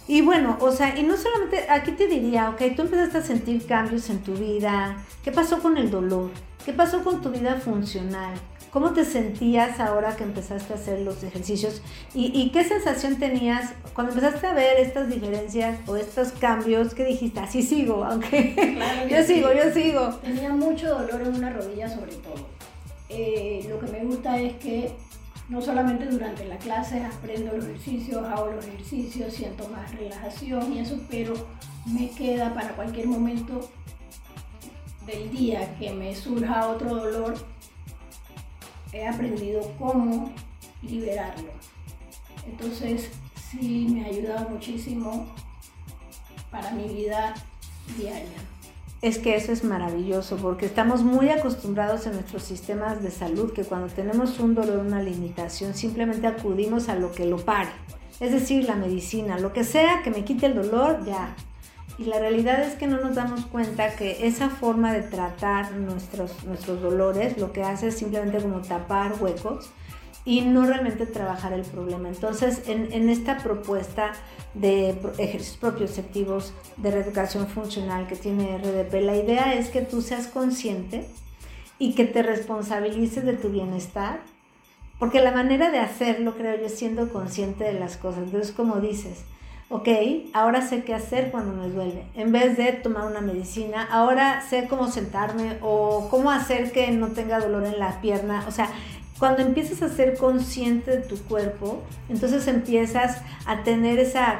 Y 0.07 0.21
bueno, 0.21 0.57
o 0.59 0.71
sea, 0.71 0.97
y 0.97 1.03
no 1.03 1.15
solamente, 1.17 1.69
aquí 1.69 1.91
te 1.91 2.07
diría, 2.07 2.49
ok, 2.49 2.75
tú 2.75 2.83
empezaste 2.83 3.19
a 3.19 3.21
sentir 3.21 3.65
cambios 3.65 4.09
en 4.09 4.19
tu 4.19 4.33
vida, 4.33 4.97
¿qué 5.23 5.31
pasó 5.31 5.59
con 5.61 5.77
el 5.77 5.91
dolor? 5.91 6.31
¿Qué 6.65 6.73
pasó 6.73 7.03
con 7.03 7.21
tu 7.21 7.29
vida 7.29 7.55
funcional? 7.55 8.33
¿Cómo 8.71 8.91
te 8.93 9.03
sentías 9.03 9.81
ahora 9.81 10.15
que 10.15 10.23
empezaste 10.23 10.71
a 10.71 10.77
hacer 10.77 11.01
los 11.01 11.21
ejercicios? 11.23 11.81
¿Y, 12.13 12.49
qué 12.51 12.63
sensación 12.63 13.17
tenías 13.17 13.73
cuando 13.93 14.13
empezaste 14.13 14.47
a 14.47 14.53
ver 14.53 14.79
estas 14.79 15.09
diferencias 15.09 15.77
o 15.87 15.97
estos 15.97 16.31
cambios? 16.31 16.93
¿Qué 16.93 17.03
dijiste? 17.03 17.41
Así 17.41 17.63
sigo, 17.63 18.05
aunque 18.05 18.55
yo 19.09 19.23
sigo, 19.23 19.49
yo 19.51 19.73
sigo. 19.73 20.15
Tenía 20.23 20.53
mucho 20.53 20.87
dolor 20.87 21.21
en 21.21 21.35
una 21.35 21.49
rodilla 21.49 21.89
sobre 21.89 22.13
todo. 22.15 22.47
Eh, 23.09 23.65
lo 23.67 23.77
que 23.77 23.91
me 23.91 24.05
gusta 24.05 24.39
es 24.39 24.53
que 24.53 24.95
no 25.49 25.61
solamente 25.61 26.05
durante 26.05 26.45
la 26.45 26.57
clase 26.57 27.03
aprendo 27.03 27.53
los 27.53 27.65
ejercicios, 27.65 28.23
hago 28.25 28.51
los 28.51 28.65
ejercicios, 28.65 29.33
siento 29.33 29.67
más 29.67 29.93
relajación 29.93 30.71
y 30.71 30.79
eso, 30.79 30.97
pero 31.09 31.33
me 31.85 32.09
queda 32.11 32.53
para 32.53 32.69
cualquier 32.69 33.07
momento 33.07 33.69
del 35.05 35.29
día 35.29 35.75
que 35.77 35.91
me 35.91 36.15
surja 36.15 36.69
otro 36.69 36.95
dolor, 36.95 37.33
he 38.93 39.07
aprendido 39.07 39.61
cómo 39.77 40.31
liberarlo. 40.81 41.51
Entonces 42.45 43.09
sí 43.49 43.87
me 43.89 44.05
ha 44.05 44.07
ayudado 44.07 44.49
muchísimo 44.49 45.27
para 46.49 46.71
mi 46.71 46.87
vida 46.87 47.33
diaria. 47.97 48.37
Es 49.01 49.17
que 49.17 49.35
eso 49.35 49.51
es 49.51 49.63
maravilloso 49.63 50.37
porque 50.37 50.67
estamos 50.67 51.01
muy 51.01 51.29
acostumbrados 51.29 52.05
en 52.05 52.13
nuestros 52.13 52.43
sistemas 52.43 53.01
de 53.01 53.09
salud 53.09 53.51
que 53.51 53.63
cuando 53.63 53.87
tenemos 53.87 54.39
un 54.39 54.53
dolor, 54.53 54.77
una 54.77 55.01
limitación, 55.01 55.73
simplemente 55.73 56.27
acudimos 56.27 56.87
a 56.87 56.95
lo 56.95 57.11
que 57.11 57.25
lo 57.25 57.37
pare. 57.37 57.71
Es 58.19 58.31
decir, 58.31 58.65
la 58.65 58.75
medicina, 58.75 59.39
lo 59.39 59.53
que 59.53 59.63
sea 59.63 60.03
que 60.03 60.11
me 60.11 60.23
quite 60.23 60.45
el 60.45 60.53
dolor, 60.53 61.03
ya, 61.03 61.35
y 62.01 62.05
la 62.05 62.17
realidad 62.17 62.63
es 62.63 62.73
que 62.73 62.87
no 62.87 62.99
nos 62.99 63.15
damos 63.15 63.45
cuenta 63.45 63.95
que 63.95 64.25
esa 64.25 64.49
forma 64.49 64.91
de 64.91 65.03
tratar 65.03 65.73
nuestros, 65.73 66.43
nuestros 66.45 66.81
dolores 66.81 67.37
lo 67.37 67.51
que 67.51 67.61
hace 67.61 67.89
es 67.89 67.97
simplemente 67.97 68.39
como 68.39 68.61
tapar 68.61 69.13
huecos 69.19 69.69
y 70.25 70.41
no 70.41 70.65
realmente 70.65 71.05
trabajar 71.05 71.53
el 71.53 71.61
problema. 71.61 72.09
Entonces, 72.09 72.63
en, 72.67 72.91
en 72.91 73.09
esta 73.09 73.37
propuesta 73.37 74.13
de 74.55 74.89
ejercicios 75.19 75.57
propioceptivos 75.57 76.53
de 76.77 76.89
reeducación 76.89 77.47
funcional 77.47 78.07
que 78.07 78.15
tiene 78.15 78.57
RDP, 78.57 78.93
la 79.01 79.15
idea 79.15 79.53
es 79.53 79.69
que 79.69 79.81
tú 79.81 80.01
seas 80.01 80.25
consciente 80.25 81.07
y 81.77 81.93
que 81.93 82.05
te 82.05 82.23
responsabilices 82.23 83.23
de 83.25 83.33
tu 83.33 83.49
bienestar, 83.49 84.21
porque 84.97 85.21
la 85.21 85.31
manera 85.31 85.69
de 85.69 85.79
hacerlo, 85.79 86.35
creo 86.35 86.57
yo, 86.57 86.65
es 86.65 86.77
siendo 86.77 87.09
consciente 87.09 87.63
de 87.63 87.79
las 87.79 87.97
cosas. 87.97 88.23
Entonces, 88.23 88.51
como 88.51 88.77
dices, 88.77 89.23
ok, 89.71 89.87
ahora 90.33 90.61
sé 90.61 90.83
qué 90.83 90.93
hacer 90.93 91.31
cuando 91.31 91.53
me 91.53 91.69
duele. 91.69 92.03
En 92.13 92.33
vez 92.33 92.57
de 92.57 92.73
tomar 92.73 93.07
una 93.07 93.21
medicina, 93.21 93.87
ahora 93.89 94.43
sé 94.47 94.67
cómo 94.67 94.89
sentarme 94.91 95.57
o 95.61 96.09
cómo 96.09 96.29
hacer 96.29 96.71
que 96.73 96.91
no 96.91 97.07
tenga 97.07 97.39
dolor 97.39 97.65
en 97.65 97.79
la 97.79 98.01
pierna. 98.01 98.43
O 98.47 98.51
sea, 98.51 98.69
cuando 99.17 99.41
empiezas 99.41 99.81
a 99.81 99.87
ser 99.87 100.17
consciente 100.17 100.91
de 100.91 100.97
tu 100.97 101.17
cuerpo, 101.23 101.83
entonces 102.09 102.47
empiezas 102.47 103.21
a 103.45 103.63
tener 103.63 103.97
esa, 103.99 104.39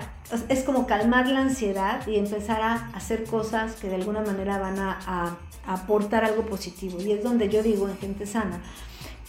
es 0.49 0.63
como 0.63 0.85
calmar 0.85 1.27
la 1.27 1.39
ansiedad 1.39 2.05
y 2.07 2.17
empezar 2.17 2.61
a 2.61 2.89
hacer 2.93 3.23
cosas 3.23 3.75
que 3.75 3.87
de 3.87 3.95
alguna 3.95 4.21
manera 4.21 4.59
van 4.59 4.79
a, 4.79 4.99
a 5.07 5.37
aportar 5.73 6.25
algo 6.25 6.43
positivo. 6.43 6.99
Y 6.99 7.13
es 7.13 7.23
donde 7.23 7.47
yo 7.47 7.63
digo 7.63 7.87
en 7.87 7.97
gente 7.97 8.25
sana, 8.25 8.59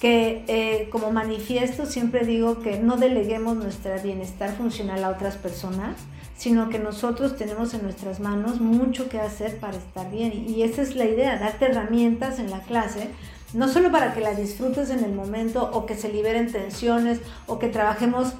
que 0.03 0.43
eh, 0.49 0.89
como 0.91 1.13
manifiesto 1.13 1.87
siempre 1.87 2.27
digo 2.27 2.61
que 2.61 2.81
no 2.81 2.97
deleguemos 2.97 3.57
nuestro 3.57 3.93
bienestar 4.03 4.53
funcional 4.57 5.05
a 5.05 5.11
otras 5.11 5.37
personas, 5.37 5.97
sino 6.37 6.71
que 6.71 6.81
nosotros 6.81 7.37
tenemos 7.37 7.73
en 7.73 7.85
nuestras 7.85 8.19
manos 8.19 8.61
mucho 8.61 9.09
que 9.09 9.21
hacer 9.21 9.61
para 9.61 9.77
estar 9.77 10.11
bien. 10.11 10.33
Y 10.51 10.65
esa 10.65 10.83
es 10.83 10.97
la 10.97 11.05
idea, 11.05 11.39
darte 11.39 11.67
herramientas 11.67 12.41
en 12.41 12.51
la 12.51 12.59
clase, 12.63 13.11
no 13.55 13.69
solo 13.69 13.93
para 13.93 14.13
que 14.13 14.21
la 14.21 14.35
disfrutes 14.35 14.91
en 14.91 15.05
el 15.05 15.13
momento 15.13 15.71
o 15.73 15.87
que 15.87 15.97
se 15.97 16.13
liberen 16.13 16.51
tensiones 16.51 17.21
o 17.47 17.61
que 17.61 17.69
trabajemos 17.69 18.33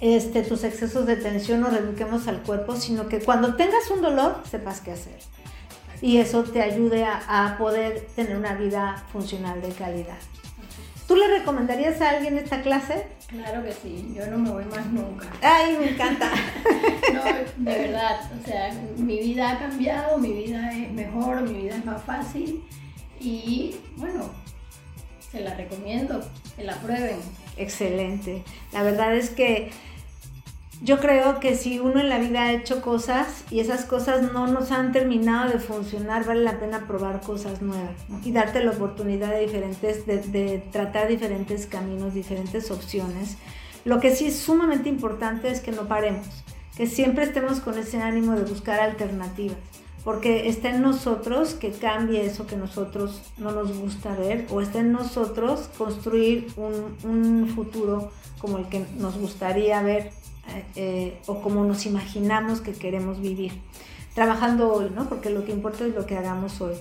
este, 0.00 0.42
tus 0.42 0.64
excesos 0.64 1.06
de 1.06 1.14
tensión 1.14 1.62
o 1.62 1.70
reeduquemos 1.70 2.26
al 2.26 2.42
cuerpo, 2.42 2.74
sino 2.74 3.06
que 3.06 3.20
cuando 3.20 3.54
tengas 3.54 3.92
un 3.92 4.02
dolor 4.02 4.42
sepas 4.50 4.80
qué 4.80 4.90
hacer. 4.90 5.20
Y 6.02 6.16
eso 6.16 6.42
te 6.42 6.62
ayude 6.62 7.04
a 7.06 7.54
poder 7.60 8.08
tener 8.16 8.36
una 8.36 8.56
vida 8.56 9.04
funcional 9.12 9.62
de 9.62 9.68
calidad. 9.68 10.18
¿Tú 11.06 11.16
le 11.16 11.28
recomendarías 11.38 12.00
a 12.00 12.10
alguien 12.10 12.38
esta 12.38 12.62
clase? 12.62 13.06
Claro 13.28 13.62
que 13.62 13.72
sí, 13.72 14.14
yo 14.16 14.26
no 14.26 14.38
me 14.38 14.50
voy 14.50 14.64
más 14.64 14.86
nunca. 14.86 15.26
Ay, 15.42 15.76
me 15.78 15.90
encanta. 15.90 16.30
no, 17.12 17.24
de 17.24 17.78
verdad, 17.78 18.20
o 18.40 18.46
sea, 18.46 18.72
mi 18.96 19.18
vida 19.18 19.50
ha 19.50 19.58
cambiado, 19.58 20.18
mi 20.18 20.32
vida 20.32 20.72
es 20.72 20.90
mejor, 20.92 21.42
mi 21.42 21.62
vida 21.64 21.76
es 21.76 21.84
más 21.84 22.02
fácil 22.02 22.64
y 23.20 23.76
bueno, 23.96 24.30
se 25.30 25.40
la 25.40 25.54
recomiendo, 25.54 26.20
que 26.56 26.64
la 26.64 26.74
prueben. 26.76 27.18
Excelente. 27.56 28.42
La 28.72 28.82
verdad 28.82 29.14
es 29.14 29.30
que 29.30 29.70
yo 30.82 30.98
creo 30.98 31.40
que 31.40 31.54
si 31.56 31.78
uno 31.78 32.00
en 32.00 32.08
la 32.08 32.18
vida 32.18 32.42
ha 32.42 32.52
hecho 32.52 32.82
cosas 32.82 33.44
y 33.50 33.60
esas 33.60 33.84
cosas 33.84 34.32
no 34.32 34.46
nos 34.46 34.70
han 34.70 34.92
terminado 34.92 35.50
de 35.50 35.58
funcionar, 35.58 36.26
vale 36.26 36.42
la 36.42 36.58
pena 36.58 36.86
probar 36.86 37.20
cosas 37.20 37.62
nuevas 37.62 37.94
y 38.24 38.32
darte 38.32 38.62
la 38.62 38.72
oportunidad 38.72 39.30
de, 39.30 39.40
diferentes, 39.40 40.06
de, 40.06 40.62
tratar 40.72 41.08
diferentes 41.08 41.66
caminos, 41.66 42.14
diferentes 42.14 42.70
opciones. 42.70 43.36
Lo 43.84 44.00
que 44.00 44.14
sí 44.14 44.26
es 44.26 44.36
sumamente 44.36 44.88
importante 44.88 45.48
es 45.48 45.60
que 45.60 45.72
no 45.72 45.86
paremos, 45.86 46.26
que 46.76 46.86
siempre 46.86 47.24
estemos 47.24 47.60
con 47.60 47.78
ese 47.78 48.02
ánimo 48.02 48.32
de 48.32 48.44
buscar 48.44 48.80
alternativas, 48.80 49.58
porque 50.04 50.48
está 50.48 50.70
en 50.70 50.82
nosotros 50.82 51.54
que 51.54 51.70
cambie 51.70 52.26
eso 52.26 52.46
que 52.46 52.56
nosotros 52.56 53.22
no 53.38 53.52
nos 53.52 53.76
gusta 53.78 54.14
ver 54.16 54.46
o 54.50 54.60
está 54.60 54.80
en 54.80 54.92
nosotros 54.92 55.70
construir 55.78 56.48
un, 56.56 56.96
un 57.04 57.48
futuro 57.48 58.10
como 58.38 58.58
el 58.58 58.68
que 58.68 58.84
nos 58.98 59.16
gustaría 59.16 59.80
ver 59.80 60.10
eh, 60.76 61.20
o 61.26 61.40
como 61.40 61.64
nos 61.64 61.86
imaginamos 61.86 62.60
que 62.60 62.72
queremos 62.72 63.20
vivir, 63.20 63.52
trabajando 64.14 64.72
hoy, 64.72 64.90
¿no? 64.94 65.08
Porque 65.08 65.30
lo 65.30 65.44
que 65.44 65.52
importa 65.52 65.84
es 65.84 65.94
lo 65.94 66.06
que 66.06 66.16
hagamos 66.16 66.60
hoy. 66.60 66.74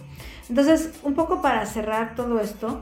Entonces, 0.49 0.91
un 1.03 1.13
poco 1.13 1.41
para 1.41 1.65
cerrar 1.65 2.15
todo 2.15 2.39
esto, 2.39 2.81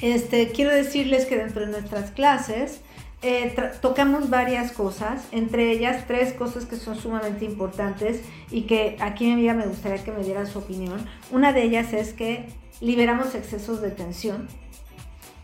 este, 0.00 0.50
quiero 0.50 0.74
decirles 0.74 1.26
que 1.26 1.36
dentro 1.36 1.60
de 1.60 1.68
nuestras 1.68 2.10
clases 2.10 2.80
eh, 3.22 3.54
tocamos 3.80 4.30
varias 4.30 4.72
cosas, 4.72 5.28
entre 5.30 5.70
ellas 5.70 6.06
tres 6.08 6.32
cosas 6.32 6.64
que 6.64 6.74
son 6.74 6.96
sumamente 6.96 7.44
importantes 7.44 8.20
y 8.50 8.62
que 8.62 8.96
aquí 8.98 9.30
en 9.30 9.56
me 9.56 9.66
gustaría 9.66 10.02
que 10.02 10.10
me 10.10 10.24
diera 10.24 10.44
su 10.46 10.58
opinión. 10.58 11.06
Una 11.30 11.52
de 11.52 11.62
ellas 11.62 11.92
es 11.92 12.12
que 12.12 12.46
liberamos 12.80 13.36
excesos 13.36 13.80
de 13.80 13.92
tensión, 13.92 14.48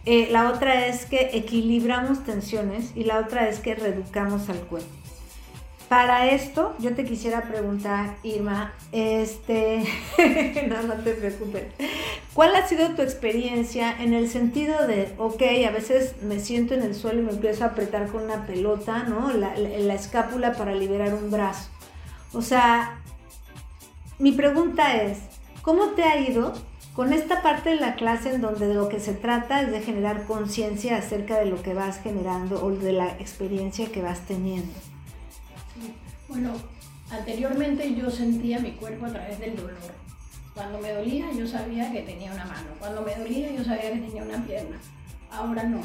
eh, 0.05 0.29
la 0.31 0.51
otra 0.51 0.87
es 0.87 1.05
que 1.05 1.31
equilibramos 1.35 2.25
tensiones 2.25 2.93
y 2.95 3.05
la 3.05 3.19
otra 3.19 3.49
es 3.49 3.59
que 3.59 3.75
reeducamos 3.75 4.49
al 4.49 4.59
cuerpo. 4.61 4.89
Para 5.89 6.29
esto, 6.29 6.77
yo 6.81 6.95
te 6.95 7.07
quisiera 7.07 7.43
preguntar, 7.45 8.17
Irma, 8.23 8.75
este, 8.93 9.85
no, 10.69 10.83
no 10.83 10.95
te 11.03 11.13
preocupes, 11.13 11.65
¿cuál 12.35 12.55
ha 12.57 12.69
sido 12.69 12.91
tu 12.91 13.01
experiencia 13.01 13.97
en 13.99 14.13
el 14.13 14.29
sentido 14.29 14.87
de, 14.87 15.15
ok, 15.17 15.43
a 15.67 15.71
veces 15.71 16.17
me 16.23 16.41
siento 16.41 16.75
en 16.75 16.83
el 16.83 16.95
suelo 16.95 17.21
y 17.21 17.25
me 17.25 17.33
empiezo 17.33 17.65
a 17.65 17.69
apretar 17.69 18.09
con 18.09 18.25
una 18.25 18.47
pelota, 18.47 19.05
¿no? 19.05 19.33
La, 19.33 19.57
la 19.57 19.95
escápula 19.95 20.53
para 20.53 20.75
liberar 20.75 21.15
un 21.15 21.31
brazo. 21.31 21.71
O 22.35 22.43
sea, 22.43 23.01
mi 24.19 24.33
pregunta 24.33 24.95
es, 25.03 25.19
¿cómo 25.63 25.93
te 25.93 26.03
ha 26.03 26.21
ido 26.21 26.53
con 26.99 27.13
esta 27.13 27.43
parte 27.43 27.71
de 27.71 27.77
la 27.77 27.95
clase 27.95 28.35
en 28.35 28.41
donde 28.41 28.67
de 28.67 28.75
lo 28.75 28.89
que 28.89 28.99
se 28.99 29.13
trata 29.13 29.63
es 29.63 29.71
de 29.71 29.83
generar 29.83 30.25
conciencia 30.25 30.97
acerca 30.97 31.39
de 31.39 31.47
lo 31.47 31.63
que 31.63 31.73
vas 31.73 32.01
generando 32.01 32.61
o 32.61 32.73
de 32.73 32.93
la 32.93 33.07
experiencia 33.21 33.87
que 33.93 34.03
vas 34.03 34.23
teniendo. 34.27 34.73
Bueno, 36.29 36.55
anteriormente 37.09 37.95
yo 37.95 38.11
sentía 38.11 38.59
mi 38.59 38.73
cuerpo 38.73 39.07
a 39.07 39.11
través 39.11 39.39
del 39.39 39.55
dolor. 39.55 39.79
Cuando 40.53 40.81
me 40.81 40.93
dolía 40.93 41.31
yo 41.31 41.47
sabía 41.47 41.93
que 41.93 42.03
tenía 42.03 42.33
una 42.33 42.47
mano, 42.47 42.67
cuando 42.81 43.03
me 43.03 43.15
dolía 43.15 43.53
yo 43.53 43.63
sabía 43.63 43.93
que 43.93 44.01
tenía 44.01 44.25
una 44.25 44.45
pierna. 44.45 44.81
Ahora 45.31 45.63
no. 45.63 45.81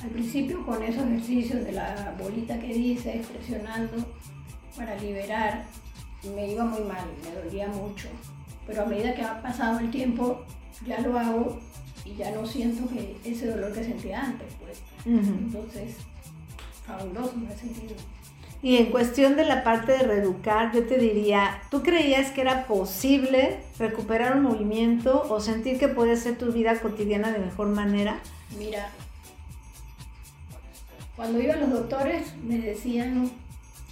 Al 0.00 0.10
principio 0.10 0.64
con 0.64 0.80
esos 0.84 1.02
ejercicios 1.02 1.64
de 1.64 1.72
la 1.72 2.14
bolita 2.16 2.60
que 2.60 2.74
dice, 2.74 3.24
presionando 3.32 3.96
para 4.76 4.94
liberar, 4.98 5.64
me 6.32 6.52
iba 6.52 6.64
muy 6.64 6.84
mal, 6.84 7.08
me 7.24 7.42
dolía 7.42 7.66
mucho 7.66 8.08
pero 8.68 8.82
a 8.82 8.86
medida 8.86 9.14
que 9.14 9.22
ha 9.22 9.40
pasado 9.40 9.80
el 9.80 9.90
tiempo 9.90 10.44
ya 10.86 11.00
lo 11.00 11.18
hago 11.18 11.58
y 12.04 12.14
ya 12.14 12.30
no 12.30 12.46
siento 12.46 12.86
que 12.88 13.16
ese 13.24 13.48
dolor 13.48 13.72
que 13.72 13.82
sentía 13.82 14.22
antes, 14.22 14.52
pues. 14.60 14.82
Entonces, 15.06 15.96
fabuloso 16.86 17.34
me 17.36 17.52
he 17.52 17.56
sentido. 17.56 17.96
Y 18.60 18.76
en 18.76 18.90
cuestión 18.90 19.36
de 19.36 19.46
la 19.46 19.64
parte 19.64 19.92
de 19.92 19.98
reeducar, 20.00 20.72
yo 20.72 20.84
te 20.84 20.98
diría, 20.98 21.62
¿tú 21.70 21.82
creías 21.82 22.30
que 22.30 22.42
era 22.42 22.66
posible 22.66 23.60
recuperar 23.78 24.36
un 24.36 24.42
movimiento 24.42 25.26
o 25.30 25.40
sentir 25.40 25.78
que 25.78 25.88
puede 25.88 26.16
ser 26.16 26.36
tu 26.36 26.52
vida 26.52 26.78
cotidiana 26.78 27.30
de 27.30 27.38
mejor 27.38 27.68
manera? 27.68 28.20
Mira, 28.58 28.90
cuando 31.16 31.40
iba 31.40 31.54
a 31.54 31.58
los 31.58 31.70
doctores 31.70 32.34
me 32.44 32.58
decían 32.58 33.30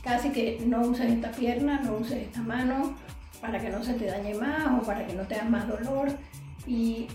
casi 0.02 0.30
que 0.30 0.60
no 0.66 0.82
uses 0.82 1.10
esta 1.10 1.30
pierna, 1.30 1.80
no 1.80 1.96
uses 1.96 2.22
esta 2.22 2.42
mano, 2.42 2.94
para 3.40 3.60
que 3.60 3.70
no 3.70 3.82
se 3.82 3.94
te 3.94 4.06
dañe 4.06 4.34
más 4.34 4.66
o 4.80 4.84
para 4.84 5.06
que 5.06 5.14
no 5.14 5.22
tengas 5.26 5.50
más 5.50 5.68
dolor. 5.68 6.08
Y 6.66 7.08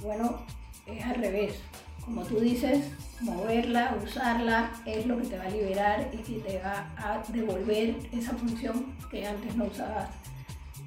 bueno, 0.00 0.40
es 0.86 1.04
al 1.04 1.16
revés. 1.16 1.60
Como 2.04 2.22
tú 2.22 2.38
dices, 2.38 2.92
moverla, 3.20 3.96
usarla 4.04 4.70
es 4.84 5.06
lo 5.06 5.18
que 5.18 5.28
te 5.28 5.38
va 5.38 5.44
a 5.44 5.50
liberar 5.50 6.08
y 6.12 6.18
que 6.18 6.38
te 6.38 6.60
va 6.60 6.88
a 6.96 7.22
devolver 7.32 7.96
esa 8.12 8.32
función 8.32 8.94
que 9.10 9.26
antes 9.26 9.56
no 9.56 9.64
usabas 9.64 10.08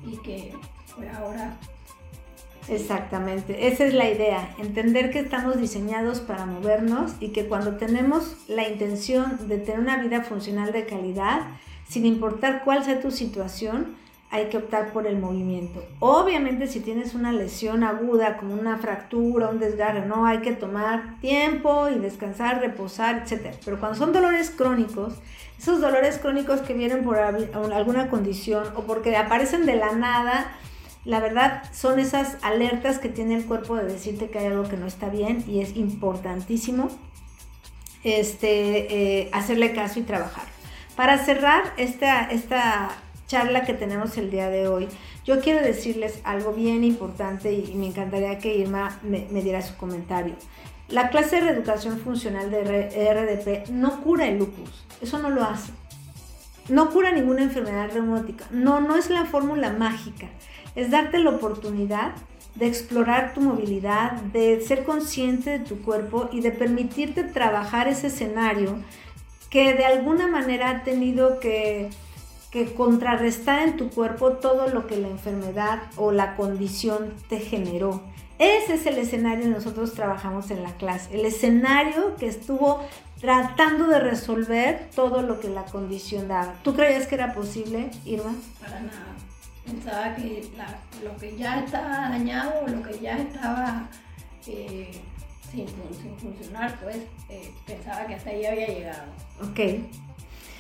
y 0.05 0.15
que 0.17 0.53
pues 0.95 1.13
ahora 1.13 1.57
Exactamente, 2.69 3.67
esa 3.67 3.85
es 3.85 3.95
la 3.95 4.07
idea, 4.07 4.53
entender 4.59 5.09
que 5.09 5.19
estamos 5.19 5.59
diseñados 5.59 6.19
para 6.19 6.45
movernos 6.45 7.13
y 7.19 7.29
que 7.29 7.47
cuando 7.47 7.77
tenemos 7.77 8.35
la 8.47 8.67
intención 8.67 9.47
de 9.47 9.57
tener 9.57 9.79
una 9.79 9.97
vida 9.97 10.21
funcional 10.21 10.71
de 10.71 10.85
calidad, 10.85 11.47
sin 11.87 12.05
importar 12.05 12.63
cuál 12.63 12.83
sea 12.83 13.01
tu 13.01 13.09
situación, 13.09 13.95
hay 14.31 14.49
que 14.49 14.57
optar 14.57 14.93
por 14.93 15.07
el 15.07 15.17
movimiento. 15.17 15.83
Obviamente 15.99 16.67
si 16.67 16.81
tienes 16.81 17.15
una 17.15 17.31
lesión 17.31 17.83
aguda 17.83 18.37
como 18.37 18.53
una 18.53 18.77
fractura, 18.77 19.49
un 19.49 19.59
desgarre, 19.59 20.05
no 20.05 20.25
hay 20.25 20.39
que 20.39 20.51
tomar 20.51 21.19
tiempo 21.19 21.89
y 21.89 21.97
descansar, 21.97 22.61
reposar, 22.61 23.23
etc. 23.25 23.55
Pero 23.65 23.79
cuando 23.79 23.97
son 23.97 24.13
dolores 24.13 24.51
crónicos, 24.51 25.15
esos 25.57 25.81
dolores 25.81 26.19
crónicos 26.19 26.61
que 26.61 26.73
vienen 26.73 27.03
por 27.03 27.17
alguna 27.17 28.09
condición 28.09 28.67
o 28.75 28.83
porque 28.83 29.17
aparecen 29.17 29.65
de 29.65 29.75
la 29.75 29.93
nada, 29.93 30.51
la 31.05 31.19
verdad 31.19 31.63
son 31.73 31.97
esas 31.97 32.37
alertas 32.43 32.99
que 32.99 33.09
tiene 33.09 33.35
el 33.35 33.45
cuerpo 33.45 33.75
de 33.75 33.85
decirte 33.85 34.29
que 34.29 34.37
hay 34.37 34.47
algo 34.47 34.69
que 34.69 34.77
no 34.77 34.85
está 34.85 35.09
bien 35.09 35.43
y 35.47 35.61
es 35.61 35.75
importantísimo 35.75 36.89
este, 38.03 39.21
eh, 39.21 39.29
hacerle 39.33 39.73
caso 39.73 39.99
y 39.99 40.03
trabajar. 40.03 40.45
Para 40.95 41.17
cerrar 41.17 41.73
esta, 41.77 42.25
esta 42.25 42.89
charla 43.29 43.63
que 43.63 43.75
tenemos 43.75 44.17
el 44.17 44.31
día 44.31 44.49
de 44.49 44.67
hoy, 44.67 44.89
yo 45.23 45.39
quiero 45.39 45.61
decirles 45.61 46.19
algo 46.23 46.51
bien 46.51 46.83
importante 46.83 47.53
y 47.53 47.75
me 47.75 47.87
encantaría 47.87 48.39
que 48.39 48.57
Irma 48.57 48.99
me, 49.03 49.41
diera 49.41 49.61
su 49.61 49.77
comentario. 49.77 50.33
La 50.89 51.09
clase 51.09 51.35
de 51.35 51.43
reeducación 51.43 51.99
funcional 51.99 52.49
de 52.49 52.63
RDP 52.63 53.69
no 53.69 54.01
cura 54.01 54.27
el 54.27 54.39
lupus, 54.39 54.83
eso 54.99 55.19
no 55.19 55.29
lo 55.29 55.43
hace. 55.43 55.71
No 56.69 56.89
cura 56.89 57.11
ninguna 57.11 57.43
enfermedad 57.43 57.91
reumótica. 57.93 58.45
No, 58.51 58.81
no 58.81 58.95
es 58.95 59.09
la 59.09 59.25
fórmula 59.25 59.71
mágica. 59.71 60.27
Es 60.75 60.91
darte 60.91 61.17
la 61.19 61.31
oportunidad 61.31 62.11
de 62.55 62.67
explorar 62.67 63.33
tu 63.33 63.41
movilidad, 63.41 64.13
de 64.33 64.61
ser 64.61 64.83
consciente 64.83 65.51
de 65.51 65.59
tu 65.59 65.81
cuerpo 65.81 66.29
y 66.31 66.41
de 66.41 66.51
permitirte 66.51 67.23
trabajar 67.23 67.87
ese 67.87 68.07
escenario 68.07 68.79
que 69.49 69.73
de 69.73 69.85
alguna 69.85 70.27
manera 70.27 70.69
ha 70.69 70.83
tenido 70.83 71.39
que 71.39 71.89
que 72.51 72.73
contrarrestar 72.73 73.67
en 73.67 73.77
tu 73.77 73.89
cuerpo 73.89 74.33
todo 74.33 74.67
lo 74.67 74.87
que 74.87 74.97
la 74.97 75.07
enfermedad 75.07 75.81
o 75.95 76.11
la 76.11 76.35
condición 76.35 77.13
te 77.27 77.39
generó. 77.39 78.01
Ese 78.39 78.75
es 78.75 78.85
el 78.85 78.97
escenario 78.97 79.43
que 79.43 79.49
nosotros 79.49 79.93
trabajamos 79.93 80.49
en 80.49 80.63
la 80.63 80.71
clase, 80.77 81.13
el 81.13 81.25
escenario 81.25 82.15
que 82.15 82.27
estuvo 82.27 82.79
tratando 83.19 83.87
de 83.87 83.99
resolver 83.99 84.89
todo 84.95 85.21
lo 85.21 85.39
que 85.39 85.49
la 85.49 85.65
condición 85.65 86.29
daba. 86.29 86.53
¿Tú 86.63 86.73
creías 86.73 87.05
que 87.05 87.15
era 87.15 87.33
posible, 87.33 87.91
Irma? 88.05 88.33
Para 88.61 88.79
nada. 88.79 89.15
Pensaba 89.65 90.15
que 90.15 90.49
lo 91.03 91.15
que 91.17 91.35
ya 91.35 91.59
estaba 91.59 92.09
dañado, 92.09 92.65
lo 92.67 92.81
que 92.81 92.97
ya 92.99 93.17
estaba 93.17 93.89
eh, 94.47 94.89
sin, 95.51 95.67
funcionar, 96.17 96.79
pues 96.81 96.97
eh, 97.29 97.53
pensaba 97.67 98.07
que 98.07 98.15
hasta 98.15 98.29
ahí 98.29 98.45
había 98.45 98.67
llegado. 98.67 99.03
Ok. 99.41 99.59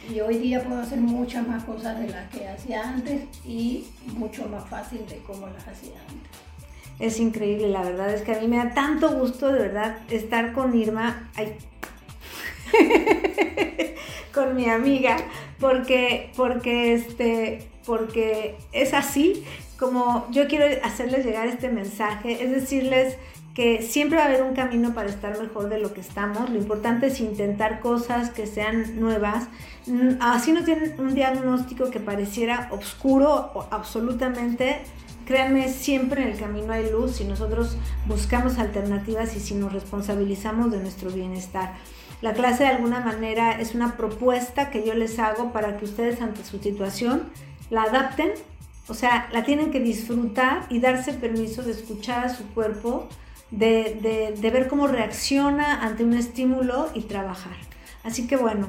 Y 0.07 0.19
hoy 0.21 0.37
día 0.37 0.63
puedo 0.63 0.81
hacer 0.81 0.99
muchas 0.99 1.47
más 1.47 1.63
cosas 1.63 1.99
de 1.99 2.07
las 2.07 2.29
que 2.29 2.47
hacía 2.47 2.87
antes 2.87 3.23
y 3.45 3.85
mucho 4.15 4.47
más 4.47 4.67
fácil 4.69 5.05
de 5.07 5.17
cómo 5.19 5.47
las 5.47 5.67
hacía 5.67 5.99
antes. 6.07 6.39
Es 6.99 7.19
increíble, 7.19 7.69
la 7.69 7.81
verdad 7.81 8.13
es 8.13 8.21
que 8.21 8.33
a 8.33 8.39
mí 8.39 8.47
me 8.47 8.57
da 8.57 8.73
tanto 8.73 9.17
gusto 9.17 9.51
de 9.51 9.59
verdad 9.59 9.97
estar 10.09 10.51
con 10.53 10.77
Irma, 10.77 11.29
ay, 11.35 11.55
con 14.33 14.55
mi 14.55 14.69
amiga, 14.69 15.17
porque, 15.59 16.31
porque, 16.35 16.93
este, 16.93 17.67
porque 17.85 18.57
es 18.71 18.93
así 18.93 19.45
como 19.79 20.27
yo 20.31 20.47
quiero 20.47 20.65
hacerles 20.83 21.25
llegar 21.25 21.47
este 21.47 21.69
mensaje, 21.69 22.43
es 22.43 22.51
decirles 22.51 23.15
que 23.53 23.81
siempre 23.81 24.17
va 24.17 24.25
a 24.25 24.27
haber 24.27 24.43
un 24.43 24.53
camino 24.53 24.93
para 24.93 25.09
estar 25.09 25.39
mejor 25.39 25.69
de 25.69 25.79
lo 25.79 25.93
que 25.93 26.01
estamos. 26.01 26.49
Lo 26.49 26.57
importante 26.57 27.07
es 27.07 27.19
intentar 27.19 27.79
cosas 27.79 28.29
que 28.29 28.47
sean 28.47 28.99
nuevas. 28.99 29.47
Mm, 29.87 30.21
así 30.21 30.51
no 30.51 30.63
tienen 30.63 30.95
un 30.99 31.15
diagnóstico 31.15 31.89
que 31.89 31.99
pareciera 31.99 32.69
oscuro 32.71 33.51
o 33.53 33.67
absolutamente. 33.71 34.81
Créanme, 35.25 35.69
siempre 35.69 36.23
en 36.23 36.29
el 36.29 36.39
camino 36.39 36.73
hay 36.73 36.89
luz 36.89 37.17
si 37.17 37.23
nosotros 37.23 37.77
buscamos 38.07 38.57
alternativas 38.57 39.35
y 39.35 39.39
si 39.39 39.53
nos 39.55 39.73
responsabilizamos 39.73 40.71
de 40.71 40.79
nuestro 40.79 41.11
bienestar. 41.11 41.73
La 42.21 42.33
clase 42.33 42.63
de 42.63 42.69
alguna 42.69 42.99
manera 42.99 43.59
es 43.59 43.75
una 43.75 43.95
propuesta 43.95 44.69
que 44.71 44.85
yo 44.85 44.93
les 44.93 45.19
hago 45.19 45.53
para 45.53 45.77
que 45.77 45.85
ustedes 45.85 46.21
ante 46.21 46.43
su 46.43 46.59
situación 46.59 47.29
la 47.69 47.83
adapten, 47.83 48.31
o 48.87 48.93
sea, 48.93 49.29
la 49.31 49.43
tienen 49.43 49.71
que 49.71 49.79
disfrutar 49.79 50.65
y 50.69 50.79
darse 50.79 51.13
permiso 51.13 51.61
de 51.63 51.71
escuchar 51.71 52.25
a 52.25 52.29
su 52.29 52.45
cuerpo, 52.47 53.07
de, 53.51 54.37
ver 54.41 54.67
cómo 54.67 54.87
reacciona 54.87 55.81
ante 55.81 56.03
un 56.03 56.13
estímulo 56.13 56.89
y 56.93 57.01
trabajar. 57.01 57.55
Así 58.03 58.27
que 58.27 58.37
bueno, 58.37 58.67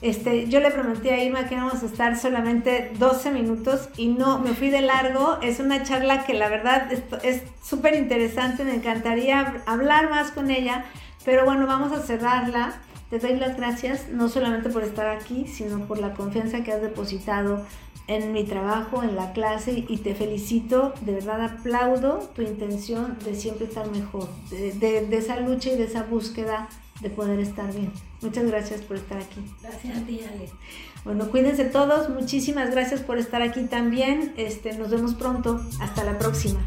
este, 0.00 0.48
yo 0.48 0.60
le 0.60 0.70
prometí 0.70 1.08
a 1.10 1.22
Irma 1.22 1.46
que 1.48 1.54
íbamos 1.54 1.82
a 1.82 1.86
estar 1.86 2.18
solamente 2.18 2.90
12 2.98 3.30
minutos 3.30 3.88
y 3.96 4.08
no, 4.08 4.38
me 4.38 4.54
fui 4.54 4.70
de 4.70 4.82
largo. 4.82 5.38
Es 5.42 5.60
una 5.60 5.84
charla 5.84 6.24
que 6.24 6.34
la 6.34 6.48
verdad 6.48 6.90
es 7.22 7.42
súper 7.62 7.94
interesante, 7.94 8.64
me 8.64 8.74
encantaría 8.74 9.62
hablar 9.66 10.10
más 10.10 10.30
con 10.32 10.50
ella, 10.50 10.84
pero 11.24 11.44
bueno, 11.44 11.66
vamos 11.66 11.92
a 11.92 12.02
cerrarla. 12.02 12.74
Te 13.10 13.18
doy 13.18 13.36
las 13.36 13.58
gracias 13.58 14.08
no 14.08 14.30
solamente 14.30 14.70
por 14.70 14.82
estar 14.82 15.06
aquí, 15.06 15.46
sino 15.46 15.80
por 15.80 15.98
la 15.98 16.14
confianza 16.14 16.64
que 16.64 16.72
has 16.72 16.80
depositado 16.80 17.66
en 18.06 18.32
mi 18.32 18.44
trabajo, 18.44 19.02
en 19.02 19.16
la 19.16 19.32
clase 19.32 19.84
y 19.88 19.96
te 19.98 20.14
felicito, 20.14 20.92
de 21.02 21.12
verdad 21.12 21.42
aplaudo 21.42 22.30
tu 22.34 22.42
intención 22.42 23.16
de 23.24 23.34
siempre 23.34 23.66
estar 23.66 23.90
mejor, 23.90 24.28
de, 24.50 25.08
esa 25.16 25.40
lucha 25.40 25.70
y 25.70 25.76
de 25.76 25.84
esa 25.84 26.02
búsqueda 26.02 26.68
de 27.00 27.10
poder 27.10 27.40
estar 27.40 27.72
bien. 27.72 27.92
Muchas 28.20 28.46
gracias 28.46 28.82
por 28.82 28.96
estar 28.96 29.18
aquí. 29.18 29.40
Gracias 29.62 29.96
a 29.96 30.00
ti, 30.02 30.20
Ale. 30.20 30.48
Bueno, 31.04 31.28
cuídense 31.30 31.64
todos, 31.64 32.10
muchísimas 32.10 32.70
gracias 32.70 33.00
por 33.00 33.18
estar 33.18 33.42
aquí 33.42 33.64
también. 33.64 34.34
Este, 34.36 34.76
nos 34.78 34.90
vemos 34.90 35.14
pronto. 35.14 35.60
Hasta 35.80 36.04
la 36.04 36.18
próxima. 36.18 36.60